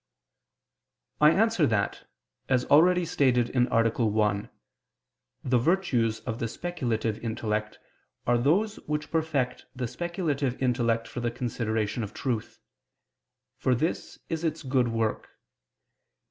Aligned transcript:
I 1.19 1.29
answer 1.29 1.67
that, 1.67 2.07
As 2.49 2.65
already 2.65 3.05
stated 3.05 3.55
(A. 3.55 3.89
1), 4.03 4.49
the 5.43 5.57
virtues 5.59 6.21
of 6.21 6.39
the 6.39 6.47
speculative 6.47 7.23
intellect 7.23 7.77
are 8.25 8.39
those 8.39 8.77
which 8.87 9.11
perfect 9.11 9.67
the 9.75 9.87
speculative 9.87 10.59
intellect 10.59 11.07
for 11.07 11.19
the 11.19 11.29
consideration 11.29 12.01
of 12.01 12.15
truth: 12.15 12.59
for 13.59 13.75
this 13.75 14.17
is 14.27 14.43
its 14.43 14.63
good 14.63 14.87
work. 14.87 15.29